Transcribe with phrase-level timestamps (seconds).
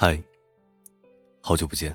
[0.00, 0.16] 嗨，
[1.42, 1.92] 好久不见。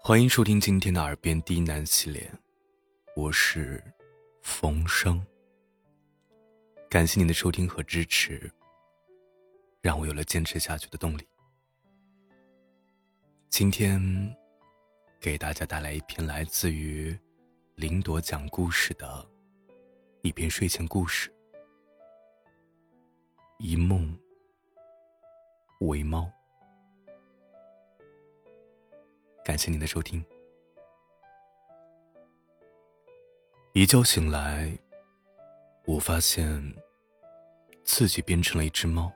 [0.00, 2.26] 欢迎收听今天的耳边低喃系列，
[3.14, 3.84] 我是
[4.40, 5.22] 冯生。
[6.88, 8.50] 感谢您的收听和支持，
[9.82, 11.28] 让我有了坚持下去的动力。
[13.50, 14.00] 今天
[15.20, 17.14] 给大家带来一篇来自于
[17.74, 19.30] 林朵讲故事的
[20.22, 21.30] 一篇睡前故事，
[23.58, 24.18] 一梦
[25.80, 26.26] 为猫。
[29.48, 30.22] 感谢您的收听。
[33.72, 34.78] 一觉醒来，
[35.86, 36.62] 我发现
[37.82, 39.10] 自己变成了一只猫，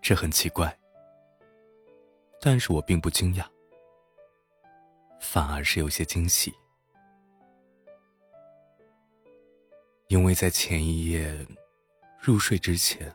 [0.00, 0.78] 这很奇怪，
[2.40, 3.44] 但是我并不惊讶，
[5.20, 6.54] 反而是有些惊喜，
[10.06, 11.44] 因为在前一夜
[12.20, 13.12] 入睡之前，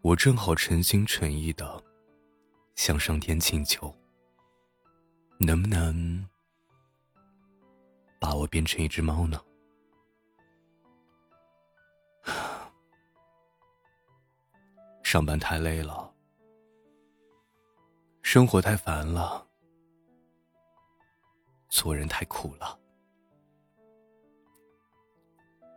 [0.00, 1.89] 我正好诚心诚意的。
[2.80, 3.94] 向上天请求，
[5.38, 6.26] 能不能
[8.18, 9.38] 把我变成一只猫呢？
[15.04, 16.10] 上班太累了，
[18.22, 19.46] 生活太烦了，
[21.68, 22.80] 做人太苦了。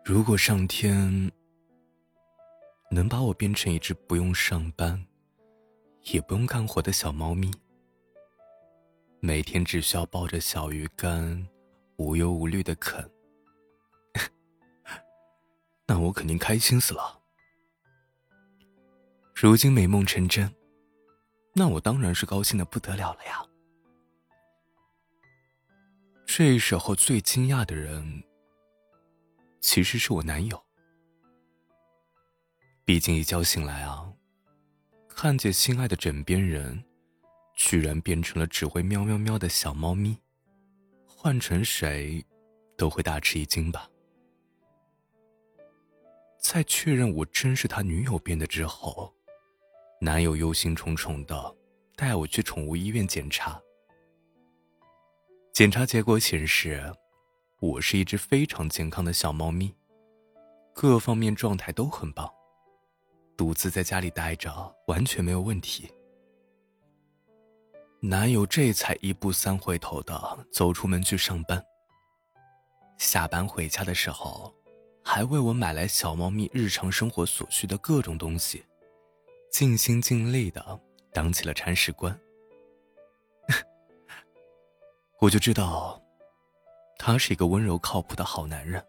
[0.06, 1.30] 如果上天
[2.90, 5.06] 能把我变成一只不用上班，
[6.12, 7.52] 也不用干活的小猫咪，
[9.20, 11.48] 每天只需要抱着小鱼干，
[11.98, 13.10] 无忧无虑的啃。
[15.88, 17.22] 那我肯定开心死了。
[19.34, 20.54] 如今美梦成真，
[21.54, 23.46] 那我当然是高兴的不得了了呀。
[26.26, 28.24] 这时候最惊讶的人，
[29.62, 30.62] 其实是我男友。
[32.86, 34.13] 毕竟一觉醒来啊。
[35.16, 36.84] 看见心爱的枕边人，
[37.56, 40.18] 居然变成了只会喵喵喵的小猫咪，
[41.08, 42.24] 换成谁，
[42.78, 43.90] 都会大吃一惊吧。
[46.40, 49.14] 在确认我真是他女友变的之后，
[50.02, 51.56] 男友忧心忡忡的
[51.96, 53.62] 带我去宠物医院检查。
[55.54, 56.94] 检查结果显示，
[57.60, 59.74] 我是一只非常健康的小猫咪，
[60.74, 62.30] 各方面状态都很棒。
[63.36, 64.52] 独自在家里待着
[64.88, 65.92] 完全没有问题。
[68.00, 71.64] 男友这才一步三回头的走出门去上班。
[72.98, 74.54] 下班回家的时候，
[75.04, 78.64] 还为我买来小猫咪日常生活所需的各种东西，
[79.50, 80.80] 尽心尽力的
[81.12, 82.18] 当起了铲屎官。
[85.20, 86.02] 我就知道，
[86.98, 88.86] 他是一个温柔靠谱的好男人。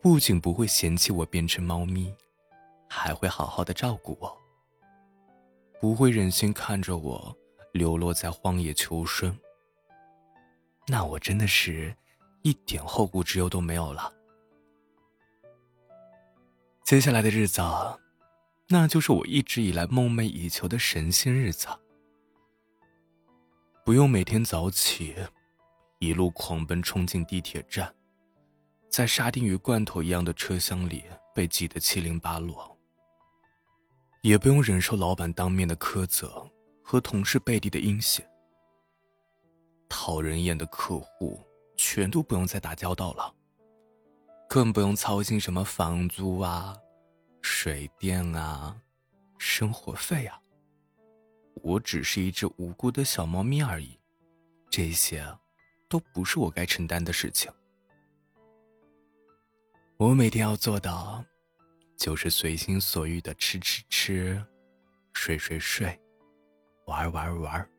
[0.00, 2.14] 不仅不会嫌弃我变成猫咪。
[2.88, 4.36] 还会好好的照顾我，
[5.80, 7.36] 不会忍心看着我
[7.72, 9.38] 流落在荒野求生。
[10.86, 11.94] 那我真的是
[12.42, 14.12] 一点后顾之忧都没有了。
[16.82, 17.60] 接下来的日子，
[18.68, 21.68] 那就是我一直以来梦寐以求的神仙日子。
[23.84, 25.14] 不用每天早起，
[25.98, 27.94] 一路狂奔冲进地铁站，
[28.88, 31.04] 在沙丁鱼罐头一样的车厢里
[31.34, 32.77] 被挤得七零八落。
[34.28, 36.46] 也不用忍受老板当面的苛责
[36.84, 38.28] 和同事背地的阴险，
[39.88, 41.40] 讨人厌的客户
[41.78, 43.34] 全都不用再打交道了，
[44.46, 46.76] 更不用操心什么房租啊、
[47.40, 48.78] 水电啊、
[49.38, 50.38] 生活费啊。
[51.62, 53.98] 我只是一只无辜的小猫咪而已，
[54.68, 55.26] 这些
[55.88, 57.50] 都不是我该承担的事情。
[59.96, 61.24] 我每天要做的。
[61.98, 64.46] 就是随心所欲的吃吃吃，
[65.12, 66.00] 睡睡睡，
[66.86, 67.70] 玩玩玩，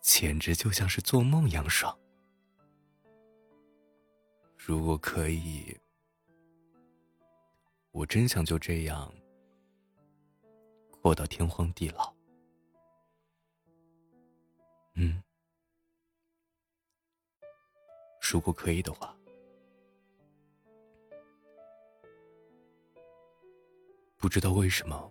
[0.00, 1.98] 简直就像是做梦一样爽。
[4.56, 5.76] 如果可以，
[7.90, 9.12] 我真想就这样
[11.02, 12.14] 过到天荒地老。
[14.94, 15.20] 嗯，
[18.30, 19.12] 如果可以的话。
[24.20, 25.10] 不知道为什么，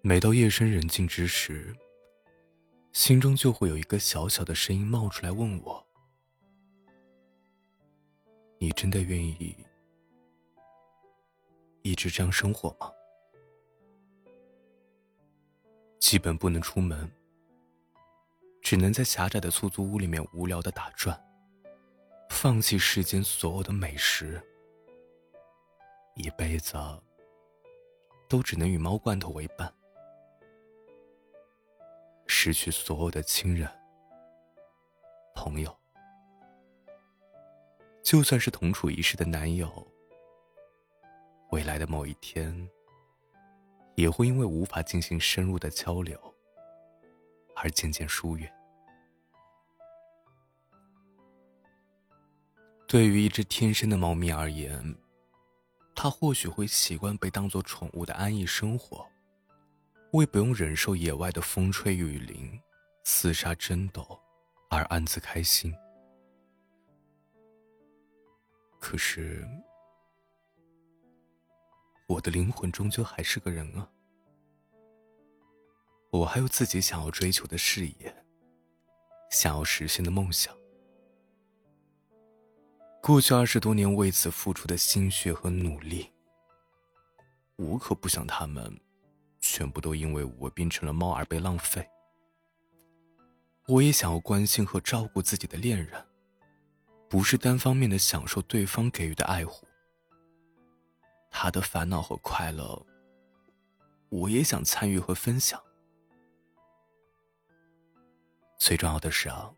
[0.00, 1.76] 每到夜深人静之时，
[2.94, 5.86] 心中就会有一个小小的声音冒出来问我
[8.58, 9.54] ：“你真的愿意
[11.82, 12.90] 一直这样生活吗？
[16.00, 17.06] 基本不能出门，
[18.62, 21.22] 只能在狭窄的出租屋里面无聊的打转，
[22.30, 24.42] 放弃世间所有的美食。”
[26.14, 26.74] 一辈子
[28.28, 29.72] 都只能与猫罐头为伴，
[32.28, 33.68] 失去所有的亲人、
[35.34, 35.76] 朋友，
[38.02, 39.68] 就算是同处一室的男友，
[41.50, 42.70] 未来的某一天，
[43.96, 46.16] 也会因为无法进行深入的交流
[47.56, 48.48] 而渐渐疏远。
[52.86, 54.96] 对于一只天生的猫咪而言，
[55.94, 59.06] 它或许会习惯被当作宠物的安逸生活，
[60.12, 62.60] 为不用忍受野外的风吹雨淋、
[63.04, 64.20] 厮杀争斗
[64.68, 65.74] 而暗自开心。
[68.80, 69.48] 可是，
[72.06, 73.88] 我的灵魂终究还是个人啊，
[76.10, 78.24] 我还有自己想要追求的事业，
[79.30, 80.54] 想要实现的梦想。
[83.06, 86.10] 过去二十多年为此付出的心血和努力，
[87.56, 88.80] 我可不想他们
[89.40, 91.86] 全部都因为我变成了猫而被浪费。
[93.66, 96.02] 我也想要关心和照顾自己的恋人，
[97.06, 99.68] 不是单方面的享受对方给予的爱护。
[101.30, 102.86] 他的烦恼和快乐，
[104.08, 105.62] 我也想参与和分享。
[108.56, 109.52] 最重要的是啊。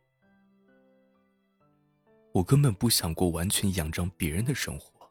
[2.36, 5.10] 我根本不想过完全仰仗别人的生活，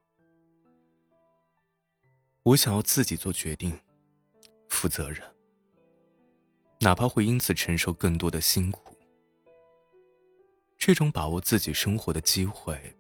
[2.44, 3.76] 我想要自己做决定，
[4.70, 5.20] 负责任，
[6.82, 8.96] 哪怕会因此承受更多的辛苦。
[10.78, 12.96] 这种把握自己生活的机会，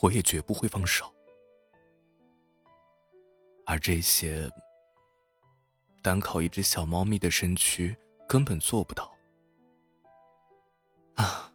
[0.00, 1.08] 我也绝不会放手。
[3.66, 4.50] 而这些，
[6.02, 7.96] 单靠一只小猫咪的身躯
[8.28, 9.16] 根本做不到。
[11.14, 11.52] 啊！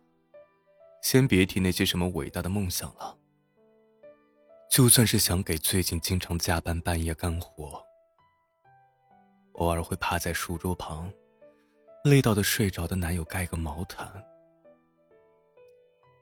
[1.02, 3.18] 先别提那些什么伟大的梦想了。
[4.70, 7.84] 就算是想给最近经常加班半夜干活，
[9.54, 11.12] 偶尔会趴在书桌旁，
[12.06, 14.08] 累到的睡着的男友盖个毛毯，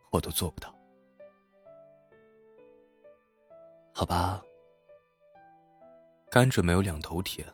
[0.09, 0.73] 我都做不到。
[3.93, 4.41] 好吧，
[6.31, 7.45] 甘蔗没有两头甜，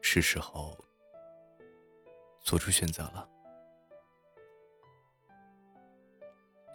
[0.00, 0.76] 是时候
[2.40, 3.28] 做出选择了。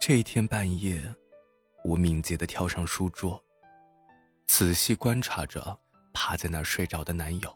[0.00, 1.14] 这一天半夜，
[1.84, 3.38] 我敏捷的跳上书桌，
[4.46, 5.78] 仔细观察着
[6.14, 7.54] 趴在那儿睡着的男友。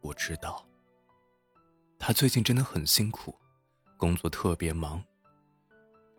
[0.00, 0.64] 我知道，
[1.98, 3.36] 他最近真的很辛苦，
[3.96, 5.04] 工作特别忙，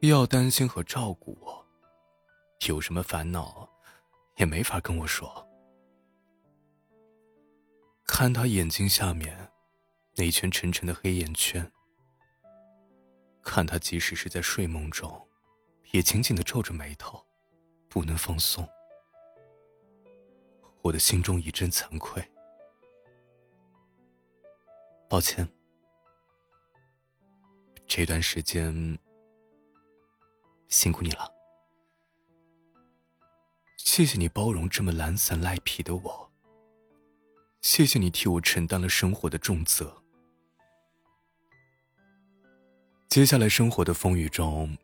[0.02, 1.66] 又要担心和照顾我，
[2.68, 3.70] 有什么烦恼
[4.36, 5.48] 也没法跟我说。
[8.06, 9.50] 看他眼睛下面
[10.18, 11.72] 那圈沉沉的黑眼圈。
[13.46, 15.30] 看他，即使是在睡梦中，
[15.92, 17.24] 也紧紧的皱着眉头，
[17.88, 18.68] 不能放松。
[20.82, 22.28] 我的心中一阵惭愧，
[25.08, 25.48] 抱歉，
[27.88, 29.00] 这段时间
[30.68, 31.32] 辛苦你了，
[33.78, 36.32] 谢谢你包容这么懒散赖皮的我，
[37.62, 40.04] 谢谢你替我承担了生活的重责。
[43.16, 44.78] 接下来生活的风雨中，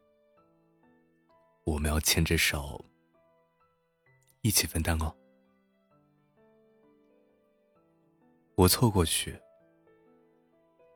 [1.66, 2.82] 我们要牵着手
[4.40, 5.14] 一起分担哦。
[8.56, 9.38] 我凑过去，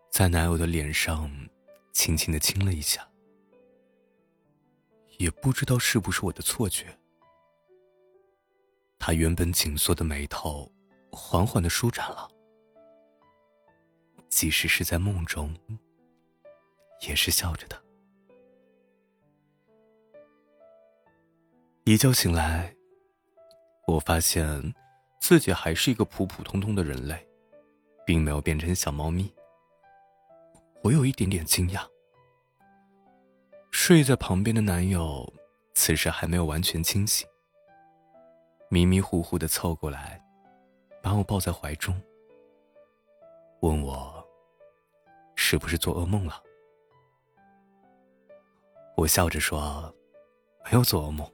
[0.10, 1.30] 在男友的脸上
[1.92, 3.06] 轻轻的亲了一下，
[5.18, 6.98] 也不知道是不是我的错觉，
[8.98, 10.72] 他原本紧缩的眉头
[11.12, 12.30] 缓缓的舒展了，
[14.30, 15.54] 即使是在梦中。
[17.02, 17.82] 也是笑着的。
[21.84, 22.76] 一觉醒来，
[23.88, 24.74] 我发现
[25.20, 27.28] 自己还是一个普普通通的人类，
[28.06, 29.32] 并没有变成小猫咪。
[30.84, 31.88] 我有一点点惊讶。
[33.72, 35.32] 睡在旁边的男友
[35.76, 37.28] 此时还没有完全清醒，
[38.70, 40.20] 迷迷糊糊的凑过来，
[41.04, 42.02] 把我抱在怀中，
[43.62, 44.28] 问我
[45.36, 46.42] 是不是做噩梦了。
[48.96, 49.94] 我笑着说
[50.66, 51.30] ：“没有做噩梦，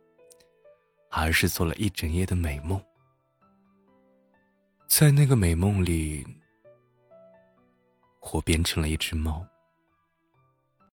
[1.10, 2.82] 而是做了一整夜的美梦。
[4.88, 6.26] 在那个美梦里，
[8.34, 9.46] 我变成了一只猫。